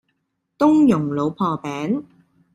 [0.57, 2.05] 冬蓉老婆餅